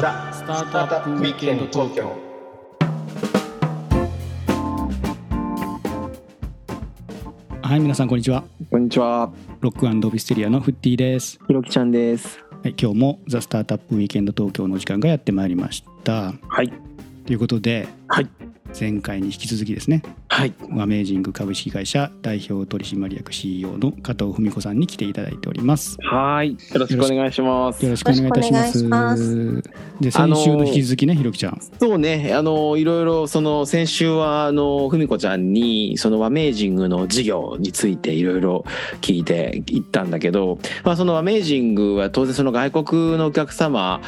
[0.00, 2.16] ザ・スタートアップウィークエンド東京
[7.62, 8.42] はい皆さんこんにちは。
[8.72, 12.40] こんにちは、ロックビステリアのフッティです、ひろきちゃんです。
[12.64, 16.34] はい、今日もザ・スタートアップウィークエンド東京のお時間がやってまいりました。
[16.48, 16.72] はい、
[17.24, 18.28] ということではい、
[18.78, 20.02] 前回に引き続きですね。
[20.28, 25.96] はい、アメージング株式会社代表取締役 CEO の加藤文子さんに来ていただいております。
[26.00, 27.84] はい、よろしくお願いします。
[27.84, 27.90] よ。
[27.90, 28.52] ろしくお願いいたし
[28.84, 29.62] ます。
[30.00, 31.60] で先週の引き続きねひろきちゃん。
[31.78, 38.64] そうね、あのいろいろその先週はあのふみこちゃんにそのワメージングの事業についていろいろ
[39.00, 44.00] 聞いていったんだけど、まあそのワメージングは当然その外国のお客様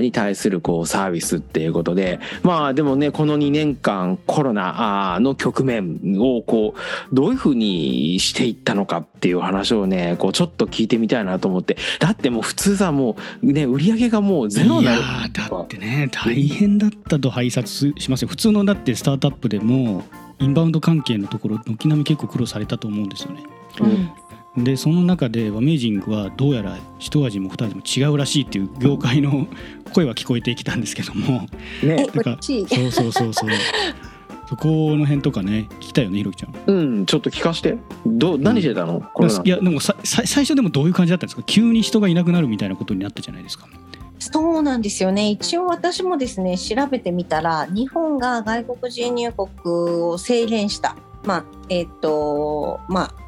[0.00, 15.08] に対するこうサービスっていうことで、まあでもねこの2年間コロナの局面をこうどういうふうにしていったのかっていう話をねこうちょっと聞いてみたいなと思って、だってもう普通さもうね売り上げがもうゼロになるいや。
[15.28, 18.28] ーだってね大変だったと拝察しますよ。
[18.28, 20.04] 普通のだってスタートアップでも
[20.38, 23.42] インバウンド関係のところ軒並み結構苦労されたと思うんですよね。
[23.80, 24.10] うん
[24.56, 29.46] でその中でワメージングはどうやら一味も二味も違うらしいっていう業界の
[29.94, 31.46] 声は聞こえてきたんですけども。
[31.82, 33.50] えね、なんか嬉しいそうそうそうそう。
[34.48, 36.54] そこの辺とかね聞きたいよねひろきちゃん。
[36.66, 37.78] うん、ちょっと聞かして。
[38.04, 41.42] どう、何してたの、コロナいやでもささ最初でもどういう感じだったんですか？
[41.46, 43.66] 急に人がいなくなるみたいなことになったじゃないですか。
[44.18, 45.30] そうなんですよね。
[45.30, 50.94] 一応私もですね調べてみたら日本が外国人入国を制限した。
[51.24, 53.21] まあえっ、とまあ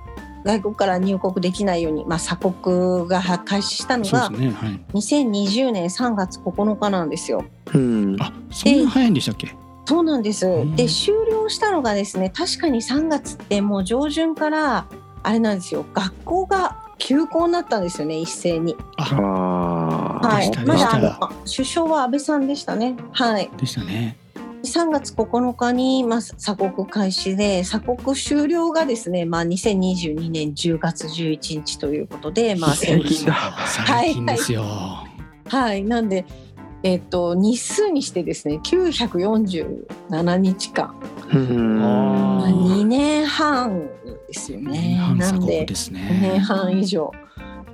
[0.45, 7.45] 外国から入国できないように、まあ、鎖国が開始したのがねはい2020年3月9日なんですよ。
[7.73, 8.17] うん。
[8.20, 9.55] あそんな早いんでしたっけ？
[9.87, 10.47] そうなんです。
[10.47, 14.87] うんで終了したのがですね確かに3月ってもう上旬から
[15.22, 18.77] あれなんですよ学校が休校になったんですよね一斉に。
[18.97, 20.28] あああ。
[20.28, 22.97] はいまだあのあ首相は安倍さんでしたね。
[23.12, 23.50] はい。
[23.56, 24.16] でしたね
[24.64, 33.34] 3月9日に、まあ、鎖国開始で鎖国終了がですね、まあ、2022年10月11日ということで、まあ、最近だ。
[33.86, 36.24] 最近ですよ、はいなんで、
[36.82, 40.94] えっと日数にしてですね947日間、
[41.78, 43.88] まあ、2年半
[44.28, 44.97] ですよね。
[44.97, 47.12] 半鎖国なんでです2年ね半以上。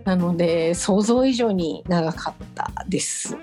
[0.05, 3.37] なので想像以上に長かったです。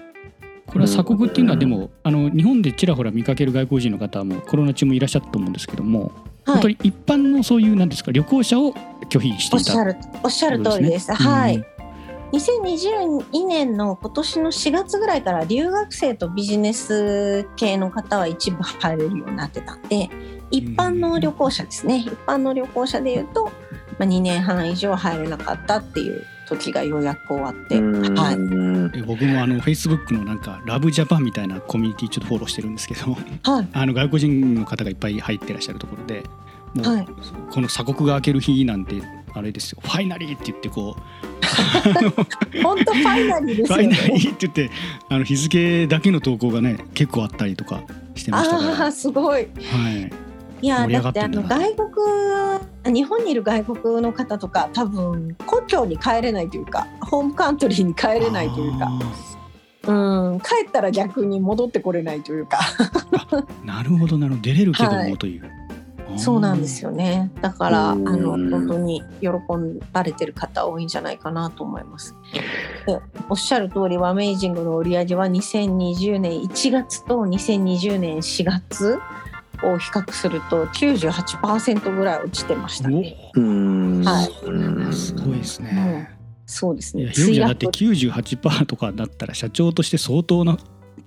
[0.78, 6.12] これは鎖国っていうのはでもあの日本でちらほら見かける外国人の方もコロナ中もいらっしゃったと思うんですけども、はい、
[6.46, 8.74] 本当に一般のそういうなんですか旅行者を
[9.10, 9.74] 拒否していた。
[9.74, 11.08] おっしゃるおっしゃる通りです。
[11.08, 11.24] そうね。
[11.26, 11.66] はい。
[12.32, 20.10] 2022年の今年の4月ぐらいから留学生とビジネス系の方は一部入れるようになってたんで
[20.52, 22.06] 一般の旅行者ですね。
[22.06, 23.52] 一般の旅行者でいうと、ま
[24.02, 28.18] あ、2年半以上入れなかったっていう時がようやく終わって、うん。
[28.18, 33.14] はい、え僕もあのフェイスブックのなんかラブジャパンみたいなコミュニティちょっとフォローしてるんですけど。
[33.44, 33.68] はい。
[33.74, 36.24] あの外国人の方がいっぱい入ってらっしゃるところで
[36.74, 37.08] もう、はい。
[37.52, 39.02] この鎖国が明ける日なんて
[39.34, 39.80] あれですよ。
[39.84, 41.02] ファイナリーって言ってこう。
[42.64, 43.94] 本当ファイナリーですよね。
[43.94, 44.72] ファイナリーって言って
[45.10, 47.82] あの日付だけの投稿がね結構あったりとか
[48.16, 48.84] してましたから。
[48.84, 49.48] ああすごい。
[49.72, 50.27] はい
[50.62, 51.76] いやだってあの外
[52.84, 58.88] 国日本にいる外国の方とか多分故郷に帰れないというかホームカントリーに帰れないというか。
[58.88, 59.00] あ
[59.88, 62.58] うん帰ったら逆に戻ってこれないというか。
[62.58, 64.42] ーなるほどなるほど。
[64.42, 65.50] 出れるけどはいもという、
[66.18, 67.32] そうなんですよね。
[67.42, 68.04] だからあうん。
[68.22, 69.28] の本当に喜
[69.94, 72.16] ばれてる方多いんじゃないかなと思います。
[72.86, 79.00] でおっしゃる通りワメイジングの売り上げは2020年1月と2020年4月
[79.64, 83.32] を比較すると98%ぐらい落ちてましたね。
[83.36, 84.04] うん。
[84.04, 84.94] はい。
[84.94, 86.10] すごいですね、
[86.46, 87.04] そうですね。
[87.04, 90.58] いやひろだって墜98%とかだったら社長として相当な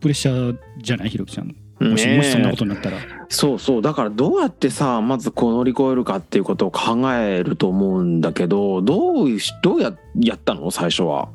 [0.00, 1.10] プレッシャーじゃない？
[1.10, 1.54] ひろきちゃん。
[1.80, 2.98] もし,、もしそんなことになったら。
[3.30, 3.82] そうそう。
[3.82, 9.28] だからどうやってさまずこう乗り越えるかっていうことを考えると思うんだけどどう
[9.62, 10.70] どうややったの？
[10.70, 11.28] 最初は。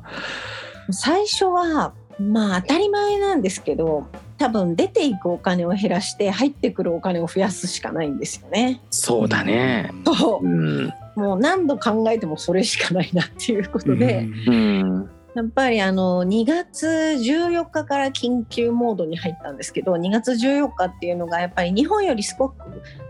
[0.88, 4.06] 落最初はまあ当たり前なんですけど
[4.38, 8.80] 多分出ていくお金を減らして入ってくるお金を増やすしかないんですよね。
[8.90, 9.92] そうだね。
[10.04, 10.86] そうん。
[10.86, 15.10] うもう何度考えてもそれしかないなっていうことで、うん。
[15.34, 22.54] やっぱりあの2月14日から緊急モードに入ったんですけど2月14日っていうのがやっぱり日本より少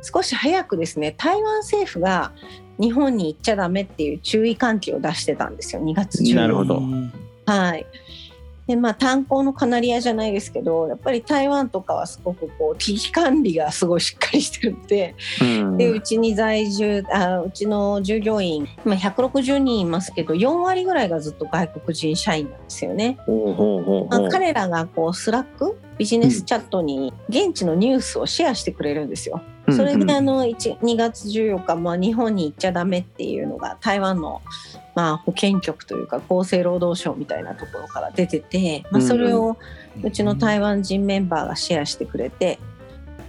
[0.03, 2.33] 少し早くですね台湾政府が
[2.81, 6.35] 日本に行っちゃダメっていう注意喚起を出してたんですよ2月14日。
[6.35, 7.13] なるほどうん
[7.47, 7.87] はい、
[8.67, 15.77] でまあ炭鉱のカナリアじゃないですけどやっぱり台湾とかはすごくこう危機管理がすごいしっかりしてるんでうん。
[15.77, 23.19] でうちに在住あうちの従業員今160人いますけど4割ぐらいがずっと外国人社員なんですよね。
[24.31, 29.41] 彼らがこうスラックビジネスチャットに現地のニュースをシェアしてくれるんですよ。
[29.71, 34.41] それであの1 2月14日、まあ、日本に行っちゃダメっていうのが台湾の、
[34.97, 39.59] まあ、保健局というか厚生労働省みたいなところから出てて、まあ、それを
[40.03, 42.59] うちの台湾人メンバーがシェアしてくれて、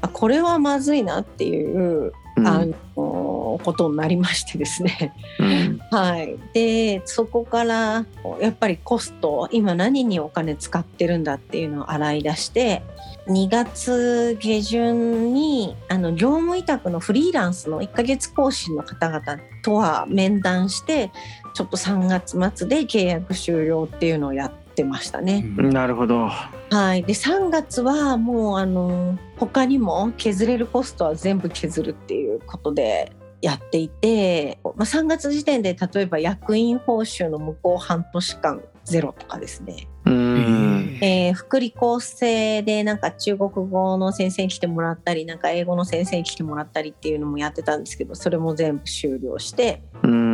[0.02, 2.12] あこれはまずいなっていう、うん
[2.46, 5.14] あのことになりましてですね。
[5.40, 5.80] うん。
[5.92, 8.06] はい、でそこから
[8.40, 12.82] やっぱりコスト今何にお金使ってるんだっていうのを洗い出して
[13.28, 21.12] 2月下旬にあの業務委託のフリーランスの1ヶ月更新の方々とは面談して
[21.54, 25.44] ちょっと3月末で契約終了っていうのをやってましたね。
[25.58, 26.30] なるほど。
[26.70, 41.00] はい、で3月はもうあの他にも削れるコストは全部削るっていうことでやっていて、まあ、3月時点で例えば役員報酬の向こう半年間ゼロとかですね、うん。
[41.02, 50.27] えー福利厚生でなんか中国語の先生に来てもらったりなんか英語の先生に来てもらったりっていうのもやってたんですけどそれも全部終了してうん。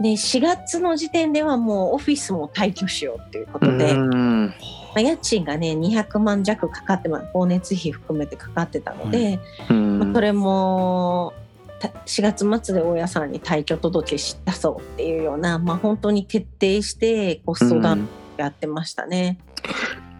[0.00, 3.92] で4月の時点ではもうオフィスも退去しようっていうことで。
[3.92, 4.46] うん。
[4.46, 4.54] ま
[4.96, 9.38] あ家賃がね200万弱かかってま光熱費含めてかかってたので、
[9.68, 9.98] うん。
[9.98, 11.32] まあそれも
[11.80, 19.38] た4月末で大家さんに退去届し出そうっていうような、まあ、本当に徹底してコストダウンやってましたね。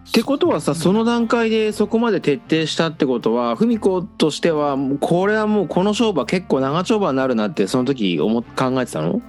[0.09, 9.23] ってことはさその段階でそこまで徹底したってことは文子としてはこれはもうこの勝負は結構長丁場になるなってその時思っ考えてたの？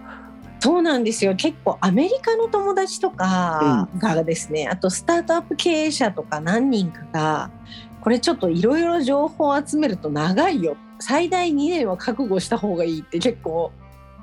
[0.64, 1.36] そうなんですよ。
[1.36, 7.52] 結構アメリカの友達とかがですね、あとスタートアップ経営者とか何人かが
[8.00, 10.78] これちょっといろいろ情報を集めると長いよ。
[11.00, 13.72] 最大2年は覚悟した方がいいって結構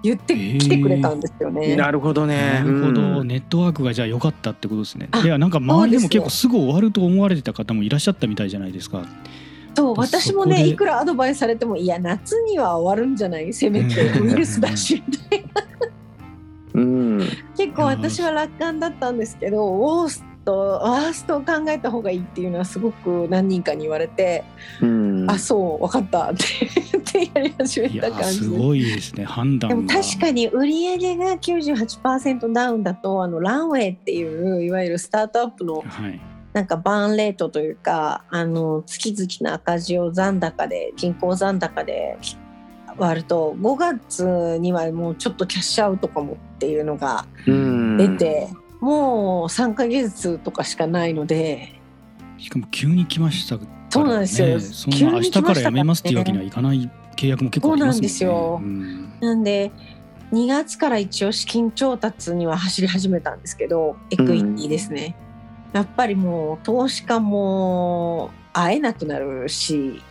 [0.04, 1.74] 言ってきてくれたんですよね。
[1.74, 2.60] なるほどね。
[2.62, 3.26] なるほど、うん。
[3.26, 5.08] ネットワークがじゃあ良かったってことですね。
[5.10, 9.04] あいやなんか周りでも結構すぐ終わると思われてた方もいらっしゃったみたいじゃないですか。
[9.76, 13.52] そう私もねいくらアドバイスされてもいや夏には終わるんじゃない？
[13.52, 15.62] せめてうんウイルスだしみたいな。
[15.62, 15.67] うん
[17.58, 24.44] 結構私は楽観だったんですけどウォースとワーストを考えた方がいいっていうのはすごく何人かに言われて、
[24.80, 25.30] うん。
[25.30, 26.30] あそう分かった。
[26.30, 26.44] って
[26.92, 28.38] 言 ってやり始めた感じ。
[28.38, 29.76] すごいですね判断が。
[29.76, 36.20] でも確かに売り上げが98%ダウンだとあのランウェイっていういわゆるスタートアップのはい。
[36.54, 42.16] なんかバーンレートというかあの月々の赤字を残高で銀行残高で
[42.98, 47.96] 割ると5月にはもうちょっとキャッシュアウトかもっていうのがうん。
[47.96, 48.48] 出て、
[48.80, 51.80] もう3ヶ月とかしかないので。
[52.38, 54.60] しかも急に来ましたから、ね、そうなんですよ。
[54.60, 58.08] そんな明日から辞めますっていうわけにはいかない契約も結構ありますね。
[58.08, 58.60] そうなんですよ。
[58.62, 59.20] うん。
[59.20, 59.72] なんで
[60.32, 65.16] 2月から一応資金調達には走り始めたんですけどエクイティですね、
[65.72, 70.02] やっぱりもう投資家も会えなくなるし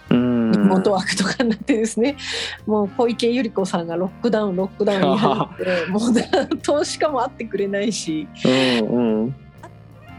[0.68, 0.72] うん。
[0.72, 2.18] リモートワークとかになってですね、
[2.66, 8.28] もう小池百合子さんがロックダウンロックダウンに始めてもう投資家も会ってくれないし。
[8.46, 8.48] う
[8.86, 9.36] んうん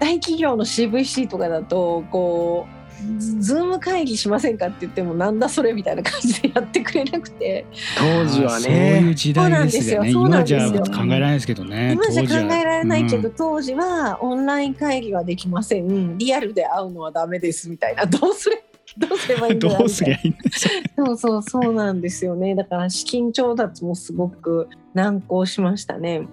[0.00, 7.64] 大企業の CVC とかだとこうズズーム会議しませんかって言ってもなんだそれみたいな感じでやってくれなくて。
[7.96, 10.60] 当時はあーそういうね時代ですよねそうなんですよ。
[10.68, 13.34] 今じゃ考えられないですけどね今じゃ考当時はえられないけど、うん。
[13.36, 16.18] 当時はオンライン会議はできません。
[16.18, 18.04] リアルで会うのはダメですみたいな。
[18.06, 18.64] どうすれ
[19.08, 22.54] どうすればいいんだどうそうそうそうなんですよね。
[22.54, 26.20] だから資金調達もすごく難航しましたね。
[26.20, 26.24] っ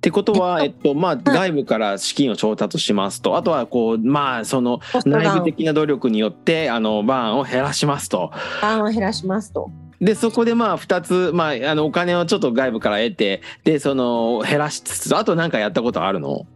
[0.00, 3.36] てことは、えっとまあ、外部から資金を調達しますと。
[3.36, 8.30] あとはこうまあその内部的な努力によってあのバーンを減らしますと。
[8.62, 9.70] バーンを減らしますと。
[10.00, 16.46] でそこでまあ2つ、まあ、あのお金をちょっと外部から得てでその減らしつつあと何かやったことあるの？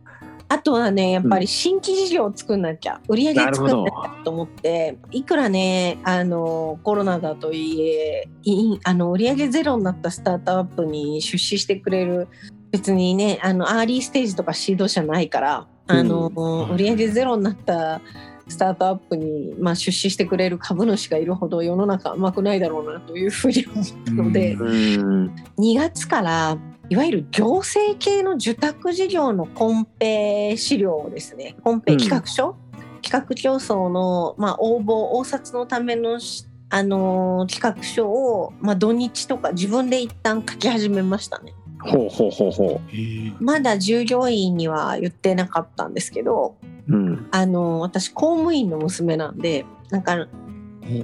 [0.48, 12.28] あとはねやっぱり新規事業を作んなきゃ、売り上げ作んなきゃと思っていくらねあのコロナだといえいあの売り上げゼロになったスタートアップに出資してくれる
[12.70, 16.74] 別にねあのアーリーステージとかシード社ないからあの、ん。
[16.74, 18.00] 売り上げゼロになった
[18.48, 24.66] スタートアップに、まあ、出資してくれる株主がいるほど世の中甘くないだろうなというふうに思ったので、うん。
[24.66, 25.34] うん。
[25.58, 26.58] 2月から
[26.90, 32.56] いわゆる行政系の受託事業のコンペ資料をですねコンペうん企画書、
[33.02, 41.54] 企画競争の、まあ、応募応札のためのしあのー企画書を、まあ、土日とか自分で一旦書き始めましたね。
[41.80, 46.56] ほうほうほうほへえまだ従業員には言ってなかったんですけど
[46.88, 46.92] う。
[46.92, 47.28] うん。
[47.30, 50.26] あの私公務員の娘なんでなんか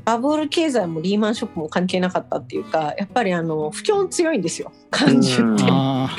[0.05, 5.65] バブル経済もリーマンショックも関係なかったっていうかやっぱりあの不況強いんですよ感じうんって。
[5.69, 6.17] あ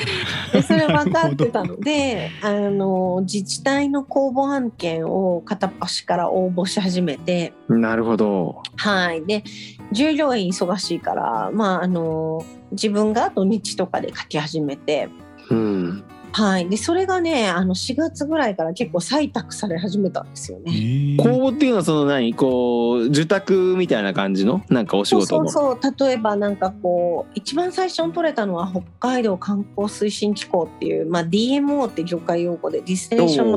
[0.52, 8.62] でそれ分かってたのであの自治体の公募案件を片っ端から応募し始めてなるほど。
[8.76, 9.44] はいで
[9.92, 15.08] 従業員忙しいからまああの自分が土日とかで書き始めて
[15.50, 16.04] うん。
[16.32, 16.68] はい。
[16.68, 20.72] でそれがねあの4月ぐらいから結構採択され始めたんですよね。
[20.72, 22.34] え公募っていうのはその何？
[22.34, 24.62] こう受託みたいな感じの？
[24.68, 25.50] なんかお仕そう事の。
[25.50, 33.28] そうそう例えばなんかこう一番最初に取れたのは北海道観光推進機構っていう、まあ、DMO って業界用語でディスティネー。
[33.28, 33.54] ション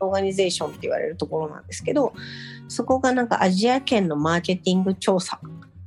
[0.00, 2.12] オーガニゼーションって言われるところなんですけど
[2.68, 5.40] そこがなんかアジア圏のマーケティング調査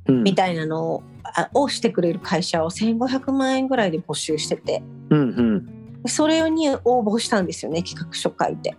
[0.06, 0.22] うん。
[0.24, 4.82] みたいなのを,、あをしてくれる会社を1500万円ぐらいで募集してて。
[5.10, 5.81] うんうん。
[6.06, 8.76] それに応募したんですよね企画書書いて。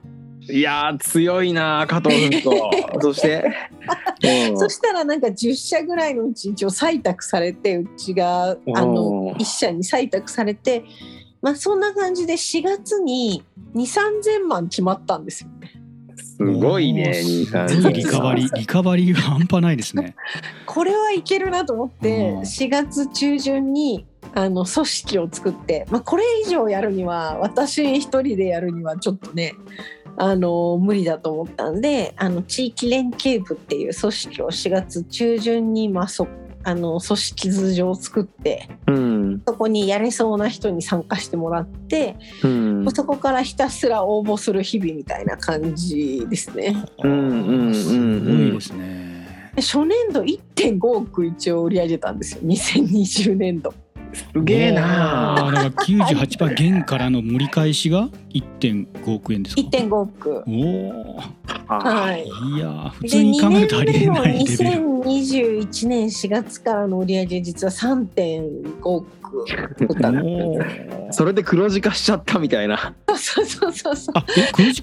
[0.49, 2.69] いやー強いな加藤君と。
[3.01, 3.43] そして？
[4.49, 10.83] うんそしたらなんか10社ぐらいのうち一応採択されてうちがあのおー1社に採択されて、
[11.41, 15.71] まあ、そんな感じで4月に2 3 0万決まったんですよね。
[16.17, 17.21] すごいね。
[17.23, 20.15] リカバリー リカバリーが半端ないですね。
[20.65, 29.53] これはいけるなと思ってうん4月中旬にあの組織を作って、まあ、これ以上やるには私一人でやるにはちょっとね
[30.17, 36.27] あの無理だと思ったんであの地域連携部っていう組織を4月中旬に、まあ、そ
[36.65, 39.41] あの組織図上を作ってうん。
[39.45, 42.91] そこにやれそうな人に参加してもらって、うん。
[42.93, 46.75] そこからひたすら応募する日々みたいな感じですね。
[47.03, 49.51] うんうんうんうんすごいですね。
[49.55, 53.73] で初年度1.5億一応売り上げたんですよ2020年度。
[54.13, 60.43] すげえなだから98%減からの盛り返しが1.5億円ですか？1.5億。
[60.47, 60.51] お
[61.17, 61.19] お。
[61.67, 62.25] はい。
[62.25, 64.69] いやー普で通に考えるとあ2りえ年目のないレベル。
[65.03, 69.07] 2021年4月からの売り上げ実は3.5億
[71.11, 72.93] それで黒字化しちゃったみたいな。
[73.15, 74.15] そうそうそうそう。
[74.15, 74.81] あえ黒字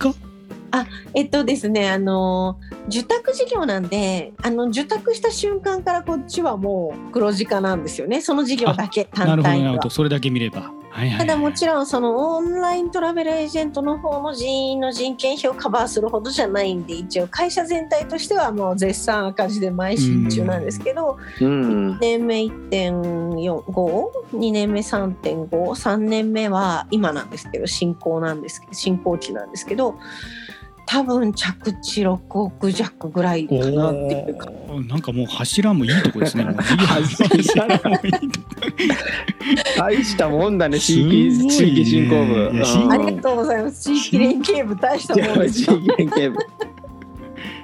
[0.71, 0.87] か？
[1.15, 2.59] えっとですね、あの
[2.89, 8.21] 受託事業なんで、あの受託した瞬間からこっちはもう黒字化なんですよね。
[8.21, 9.91] その事業だけなるほど単体にはなるほど。。
[9.91, 10.73] それだけ見れば。
[10.91, 11.27] はいはいはい。
[11.27, 21.99] ただもちろんそのオンライントラベルエージェントの方の人員の人件費をカバーするほどじゃないんで一応会社全体としてはもう絶賛赤字で邁進中なんですけどうん1。
[22.01, 29.97] 年目1.45年目3.53年目は今なんですけど進行なんですけど進行期なんですけど
[30.91, 34.51] 多分着地6億弱ぐらいかなっていうか。
[34.89, 36.43] なんかもう柱もいいとこですね。
[36.51, 38.47] 柱もいいとこ
[39.79, 42.51] 大したもんだね、地す域、地域振興部。
[42.93, 43.85] ありがとうございます。
[43.85, 45.63] 地域連携部大したもんです。
[45.63, 46.39] よ 地域連携部。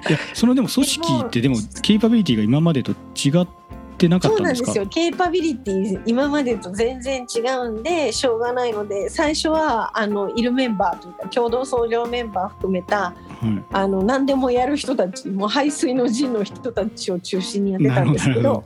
[0.09, 3.47] いやそのでも組織ってでもケイパビリティが今までと違っ
[3.97, 4.87] てなかっそうたんですかなんですよ。
[4.87, 18.63] ケイパビリティ今までと全然違うんでしょうがないので最初はあのいるメンバーというか共同創業メンバー含めたはいあの何でもやる人たちもう排水の陣の人たちを中心にやってたんですけど。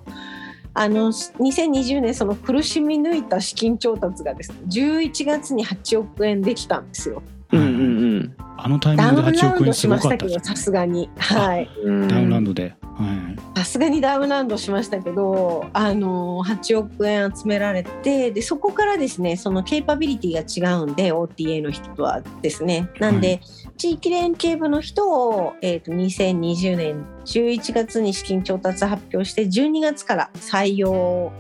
[0.73, 7.21] あの2020年その苦しみ抜いた資金調達がですね11月に8億円できたんですよ。
[7.51, 11.09] うんうんあのタイミンダウングで8億円ラウンドしすごかったましたけどさすがに。
[11.17, 11.69] はい。
[11.83, 12.07] うん。
[12.07, 22.89] ダウンラウンドで、はい、さすがにダウンラウンドしましたけど、あの8億円集められてでそこからですねそのケイパビリティが違うんで OTA の人とはですね。
[22.99, 23.41] なんで、
[23.77, 31.31] 地域連携部の人を、えー、と2020年11月に資金調達発表して12月から採用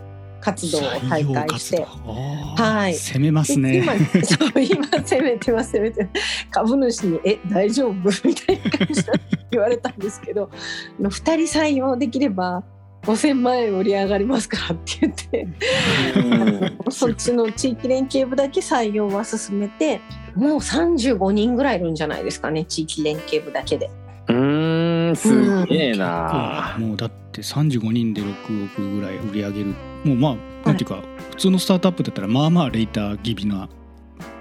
[0.41, 1.81] 活動を再開して。
[1.81, 3.93] ははい攻めますでね今
[4.23, 9.11] そう今攻めてます攻めてます株主に「え大丈夫?」みたいな感じで
[9.51, 10.49] 言われたんですけど
[10.99, 12.63] あの2人採用できれば
[13.03, 15.47] 5,000万円売り上がりますからって言って
[16.85, 20.01] うんそっちの地域連携部だけ採用は進めて
[20.35, 23.89] もう35人ぐらいいるんじゃないですかね地域連携部だけで。
[24.27, 26.75] うーん、すげえな。
[26.79, 33.69] もうだって35人で6億ぐらい売り上げるもうまあなんていうか、普通のスタートアップだったらまあまあレイター気味な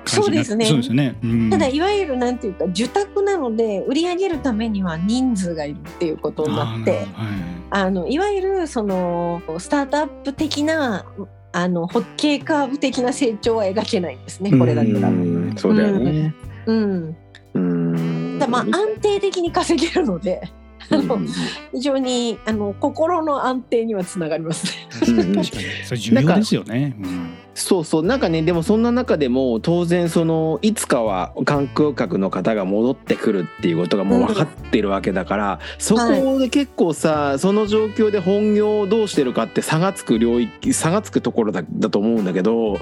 [0.04, 0.64] 感じになそうですね。
[0.66, 1.50] そうですよね、うん。
[1.50, 7.06] ただいわゆるなんていうか受託なので売り上げるためには人数がいるっていうことになって。
[7.14, 7.60] あはい。
[7.72, 11.04] あのいわゆるそのスタートアップ的な
[11.52, 15.06] あのホッケーカーブ的な成長は描けないんですねこれだけだと。
[15.06, 16.34] うんそうだよね。
[16.66, 17.16] うん、
[17.54, 18.38] うん。
[18.38, 20.48] ただまあ安定的に稼げるので
[20.90, 21.28] うん
[21.72, 25.14] 非常にあの心の安定にはつながりますね。
[25.20, 25.64] うん 確かに。
[25.84, 26.96] それ重要ですよね。
[26.98, 27.30] うん。
[27.54, 28.04] そうそう。
[28.04, 42.78] なんかねでもそんな中でも当然そのいつかは観光客の方が戻ってくるっていうことがもう分かってるわけだから、そこで結構さその状況で本業をどうしてるかって差がつく領域差がつくところだだと思うんだけどうん。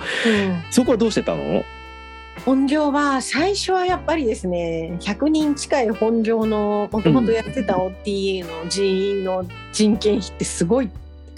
[0.71, 1.65] そこはどうしてたの？
[2.45, 10.91] 本業は最初はやっぱりですね100人近い本業のもともとやってた OTA の人員の人件費ってすごい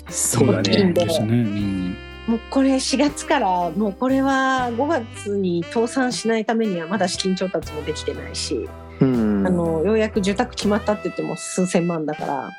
[0.09, 0.93] そうだ大きいんね。
[0.93, 8.69] でもうこれ4月からもうこれは5月に倒産しないためにはまだ資金調達もできてないし、
[9.01, 9.47] うん。
[9.47, 12.51] あのようやく受託決まったって言っても数千万だから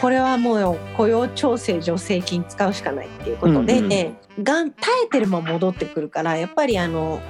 [0.00, 7.20] これはもう雇用調整助成金使うしかないっていうことで、うんうんがん耐えてれば戻ってくるからやっぱりあの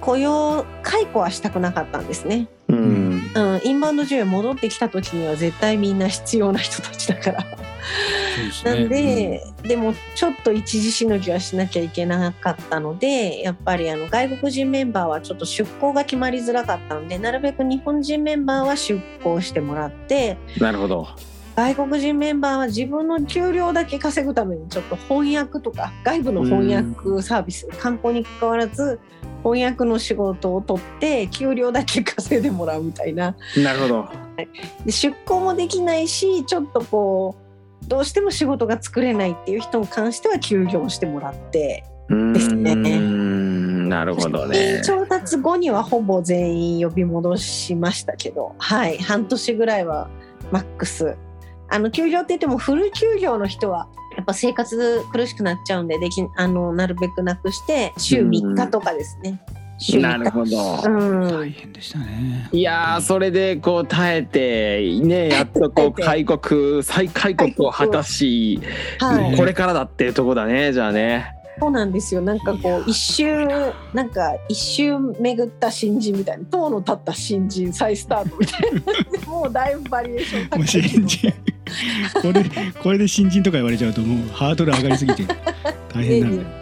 [0.00, 2.48] 雇用解雇はしたくなかったんですね。
[2.68, 7.42] うんうん、インバウンド需要戻ってきた時には絶対みんな必要な人たちだから。
[7.42, 21.06] そうですねなんで、でもちょっと一時しのぎはしなきゃいけなかったのでやっぱりあの外国人メンバーはちょっと出向が決まりづらかったのでなるべく日本人メンバーは出向してもらってなるほど。
[21.56, 29.00] 外国人メンバーは自分の給料だけ稼ぐためにちょっと翻訳とか外部の翻訳サービス観光に関わらず
[29.42, 33.36] 翻訳の仕事を取って給料だけ稼いでもらうみたいな。
[33.56, 34.08] なるほど。
[34.84, 37.36] で出向もできないしちょっとこ
[37.84, 41.84] うどうしても仕事が作れないっていう人に関しては休業してもらって。
[42.08, 42.72] ですね。
[42.72, 44.82] うんなるほどね。
[44.84, 48.54] 調達後にはほぼ全員呼び戻しましたけど。
[48.58, 48.98] はい。
[48.98, 50.08] 半年ぐらいは
[50.50, 51.16] マックス。
[51.68, 59.40] あの休業って言ってもフル休業の人はやっぱ生活苦しくなっちゃうんでできあのなるべくなくして週3日とかですね。
[59.78, 60.82] 週3日なるほど。
[60.84, 62.48] うん大変でしたね。
[62.50, 68.58] いやーそれでこう耐えてね やっとこう開国再開国を果たし、
[68.98, 71.32] はいねこれからだっていうとこだねじゃあね。
[71.58, 72.20] そうなんですよ。
[72.20, 73.46] なんかこう一周
[73.94, 78.80] なんか一周巡った新人みたいな塔の立った新人再スタートみたいな
[79.30, 81.32] もうだいぶバリエーション高い新人
[82.22, 82.44] これ
[82.82, 85.24] これで新人とか言われちゃうともうハードル上がりすぎて
[85.92, 86.42] 大変なんだよ。
[86.42, 86.56] ね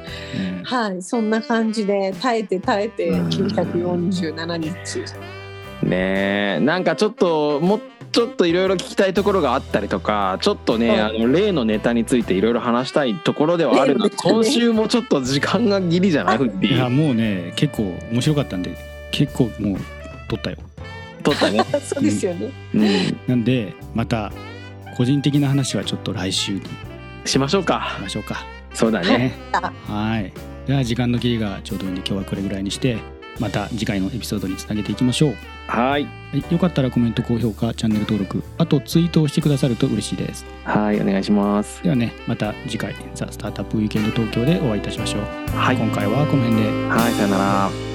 [0.64, 3.28] はいそんな感じで耐えて耐えてうん。
[3.28, 4.72] 947日。
[5.82, 6.60] ねえ。
[6.60, 7.80] なんかちょっともう
[8.12, 13.98] ちょっといろいろ聞きたいところがあったりとかちょっとね、はあの例のネタについていろいろ話したいところではある。
[13.98, 16.38] が、ね今週もちょっと時間がギリじゃない？
[16.38, 18.76] フッディいやもうね結構面白かったんで
[19.10, 19.78] 結構もう
[20.28, 20.56] 撮ったよ。
[21.22, 21.58] 取ったね。
[21.82, 22.50] そうですよね。
[22.74, 24.32] うん、なんでまた
[24.96, 26.60] 個人的な話はちょっと来週に
[27.24, 27.98] ししましょうか。
[28.00, 28.44] ましょうか。
[28.74, 29.18] そうだね。
[29.18, 29.34] ね
[29.86, 30.32] はい。
[30.66, 32.98] じゃあ時間の切りがちょうどいいんで今日はこれぐらいにして
[33.38, 35.34] また次回のエピソードにつなげていきましょう。
[35.66, 36.04] はい。
[36.04, 40.44] はい、よかったらコメント高評価チャンネル登録あとツイートをしてくださると嬉しいです。
[40.64, 41.82] はい、お願いします。
[41.82, 45.56] ではねまた次回ザ・スタートアップウィーケンド東京でお会いいたしましょう。
[45.56, 45.76] はい。
[45.76, 47.93] 今回はこの辺ではい、さよなら。